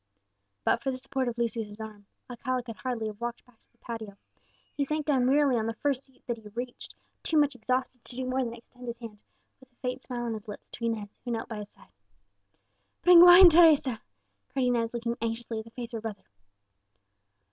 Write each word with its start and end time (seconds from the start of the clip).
But 0.63 0.81
for 0.81 0.89
the 0.89 0.97
support 0.97 1.27
of 1.27 1.37
Lucius's 1.37 1.79
arm, 1.79 2.07
Alcala 2.27 2.63
could 2.63 2.77
hardly 2.77 3.05
have 3.05 3.21
walked 3.21 3.45
back 3.45 3.61
to 3.63 3.71
the 3.71 3.77
patio. 3.77 4.17
He 4.75 4.83
sank 4.83 5.05
down 5.05 5.27
wearily 5.27 5.59
on 5.59 5.67
the 5.67 5.75
first 5.75 6.01
seat 6.03 6.25
that 6.25 6.37
he 6.37 6.47
reached, 6.55 6.95
too 7.21 7.37
much 7.37 7.53
exhausted 7.53 8.03
to 8.05 8.15
do 8.15 8.25
more 8.25 8.43
than 8.43 8.55
extend 8.55 8.87
his 8.87 8.97
hand, 8.97 9.19
with 9.59 9.71
a 9.71 9.75
faint 9.75 10.01
smile 10.01 10.23
on 10.23 10.33
his 10.33 10.47
lips, 10.47 10.69
to 10.71 10.85
Inez, 10.85 11.09
who 11.23 11.29
knelt 11.29 11.49
by 11.49 11.59
his 11.59 11.69
side. 11.69 11.91
"Bring 13.03 13.21
wine, 13.21 13.47
Teresa!" 13.49 14.01
cried 14.49 14.63
Inez, 14.65 14.95
looking 14.95 15.17
anxiously 15.21 15.59
at 15.59 15.65
the 15.65 15.69
face 15.69 15.93
of 15.93 15.97
her 15.97 16.01
brother. 16.01 16.25